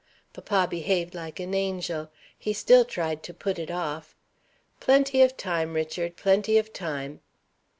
[0.33, 2.09] Papa behaved like an angel.
[2.35, 4.15] He still tried to put it off.
[4.79, 7.21] 'Plenty of time, Richard, plenty of time.'